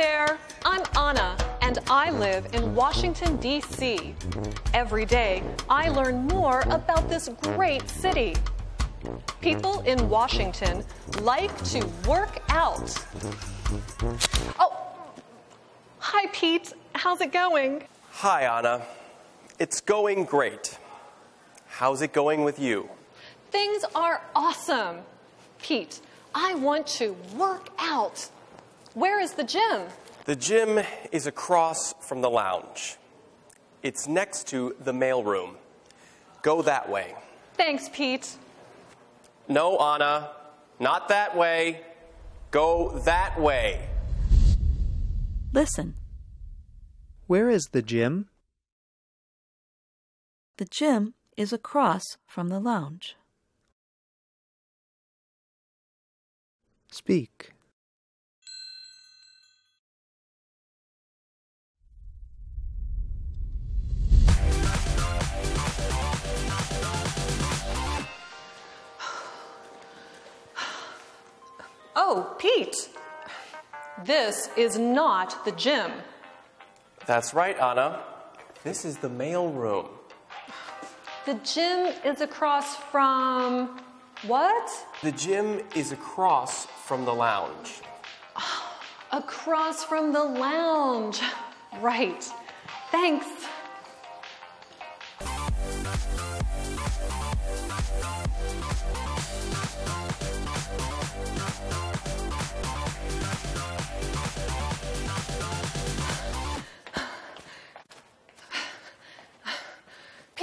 there, 0.00 0.38
I'm 0.64 0.82
Anna, 0.96 1.36
and 1.60 1.78
I 1.90 2.10
live 2.10 2.54
in 2.54 2.74
Washington, 2.74 3.36
D.C. 3.36 4.14
Every 4.72 5.04
day, 5.04 5.42
I 5.68 5.90
learn 5.90 6.26
more 6.26 6.62
about 6.70 7.10
this 7.10 7.28
great 7.42 7.86
city. 7.86 8.34
People 9.42 9.80
in 9.80 10.08
Washington 10.08 10.84
like 11.20 11.54
to 11.64 11.86
work 12.08 12.40
out. 12.48 12.88
Oh, 14.58 14.74
hi, 15.98 16.28
Pete. 16.32 16.72
How's 16.94 17.20
it 17.20 17.30
going? 17.30 17.82
Hi, 18.12 18.58
Anna. 18.58 18.80
It's 19.58 19.82
going 19.82 20.24
great. 20.24 20.78
How's 21.66 22.00
it 22.00 22.14
going 22.14 22.42
with 22.42 22.58
you? 22.58 22.88
Things 23.50 23.84
are 23.94 24.22
awesome. 24.34 25.00
Pete, 25.60 26.00
I 26.34 26.54
want 26.54 26.86
to 26.86 27.14
work 27.36 27.68
out. 27.78 28.30
Where 28.94 29.20
is 29.20 29.34
the 29.34 29.44
gym? 29.44 29.82
The 30.24 30.34
gym 30.34 30.80
is 31.12 31.26
across 31.26 31.94
from 32.00 32.22
the 32.22 32.30
lounge. 32.30 32.96
It's 33.82 34.08
next 34.08 34.48
to 34.48 34.74
the 34.80 34.92
mailroom. 34.92 35.54
Go 36.42 36.62
that 36.62 36.90
way. 36.90 37.14
Thanks, 37.54 37.88
Pete. 37.88 38.36
No, 39.48 39.78
Anna, 39.78 40.30
not 40.80 41.08
that 41.08 41.36
way. 41.36 41.82
Go 42.50 42.98
that 43.04 43.40
way. 43.40 43.88
Listen. 45.52 45.94
Where 47.26 47.48
is 47.48 47.68
the 47.70 47.82
gym? 47.82 48.28
The 50.56 50.64
gym 50.64 51.14
is 51.36 51.52
across 51.52 52.04
from 52.26 52.48
the 52.48 52.58
lounge. 52.58 53.16
Speak. 56.90 57.52
Oh, 72.02 72.34
Pete. 72.38 72.88
This 74.06 74.48
is 74.56 74.78
not 74.78 75.44
the 75.44 75.52
gym. 75.52 75.92
That's 77.04 77.34
right, 77.34 77.58
Anna. 77.60 78.00
This 78.64 78.86
is 78.86 78.96
the 78.96 79.10
mail 79.10 79.50
room. 79.50 79.86
The 81.26 81.34
gym 81.44 81.92
is 82.02 82.22
across 82.22 82.74
from. 82.76 83.78
What? 84.26 84.70
The 85.02 85.12
gym 85.12 85.60
is 85.76 85.92
across 85.92 86.64
from 86.86 87.04
the 87.04 87.12
lounge. 87.12 87.82
Across 89.12 89.84
from 89.84 90.12
the 90.12 90.24
lounge. 90.24 91.20
Right. 91.80 92.24
Thanks. 92.90 93.26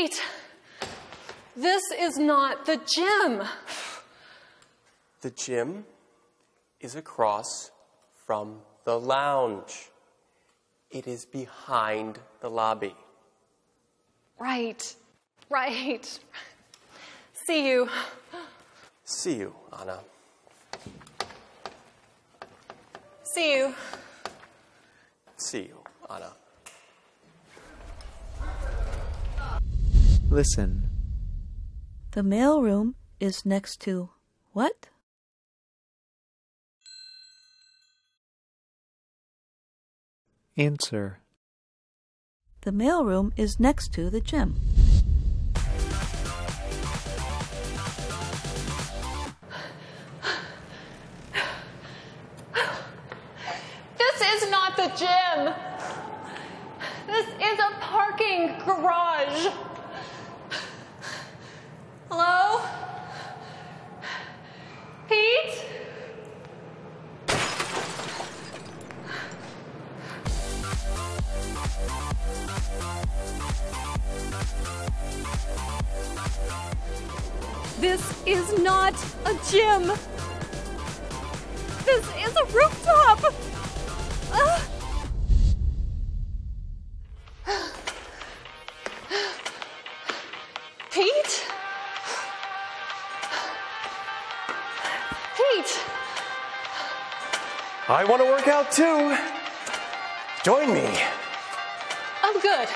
Pete, 0.00 0.22
this 1.54 1.82
is 1.98 2.16
not 2.16 2.64
the 2.64 2.80
gym. 2.86 3.42
The 5.20 5.30
gym 5.30 5.84
is 6.80 6.94
across 6.94 7.70
from 8.26 8.60
the 8.84 8.98
lounge. 8.98 9.90
It 10.90 11.06
is 11.06 11.26
behind 11.26 12.18
the 12.40 12.48
lobby. 12.48 12.94
Right, 14.38 14.82
right. 15.50 16.18
See 17.46 17.68
you. 17.68 17.90
See 19.04 19.34
you, 19.34 19.54
Anna. 19.78 20.00
See 23.34 23.54
you. 23.54 23.74
See 25.36 25.64
you, 25.64 25.76
Anna. 26.08 26.32
Listen. 30.32 30.88
The 32.12 32.20
mailroom 32.20 32.94
is 33.18 33.44
next 33.44 33.80
to 33.80 34.10
what? 34.52 34.88
Answer. 40.56 41.18
The 42.60 42.70
mailroom 42.70 43.32
is 43.36 43.58
next 43.58 43.92
to 43.94 44.08
the 44.08 44.20
gym. 44.20 44.54
This 53.98 54.20
is 54.44 54.48
not 54.48 54.76
the 54.76 54.92
gym. 54.96 55.52
This 57.08 57.26
is 57.26 57.58
a 57.58 57.80
parking 57.80 58.56
garage. 58.64 59.69
Hello? 62.12 62.60
Pete? 65.08 65.64
This 77.78 78.02
is 78.26 78.58
not 78.58 78.94
a 79.24 79.34
gym. 79.48 79.92
This 81.84 82.04
is 82.18 82.36
a 82.36 82.44
rooftop. 82.46 82.79
Pete? 95.52 95.80
I 97.88 98.04
want 98.08 98.22
to 98.22 98.26
work 98.26 98.46
out 98.46 98.70
too. 98.70 99.16
Join 100.44 100.72
me. 100.72 100.86
I'm 102.22 102.40
good. 102.40 102.68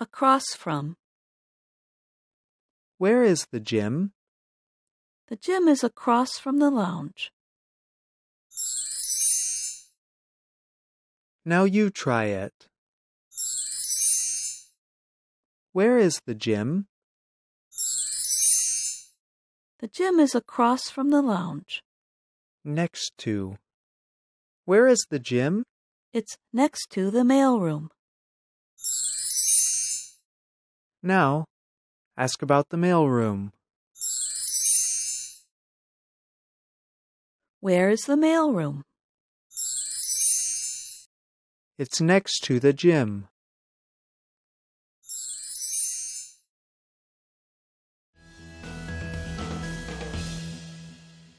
Across 0.00 0.56
from. 0.56 0.96
Where 2.98 3.22
is 3.22 3.46
the 3.52 3.60
gym? 3.60 4.12
The 5.28 5.36
gym 5.36 5.68
is 5.68 5.84
across 5.84 6.38
from 6.38 6.58
the 6.58 6.70
lounge. 6.70 7.30
Now 11.46 11.64
you 11.64 11.90
try 11.90 12.24
it. 12.24 12.54
Where 15.72 15.98
is 15.98 16.22
the 16.24 16.34
gym? 16.34 16.86
The 19.80 19.88
gym 19.88 20.20
is 20.20 20.34
across 20.34 20.88
from 20.88 21.10
the 21.10 21.20
lounge. 21.20 21.82
Next 22.64 23.12
to. 23.18 23.56
Where 24.64 24.86
is 24.86 25.04
the 25.10 25.18
gym? 25.18 25.64
It's 26.14 26.38
next 26.50 26.88
to 26.92 27.10
the 27.10 27.24
mailroom. 27.24 27.88
Now, 31.02 31.44
ask 32.16 32.40
about 32.40 32.70
the 32.70 32.78
mailroom. 32.78 33.50
Where 37.60 37.90
is 37.90 38.02
the 38.02 38.16
mailroom? 38.16 38.82
It's 41.76 42.00
next 42.00 42.44
to 42.44 42.60
the 42.60 42.72
gym. 42.72 43.26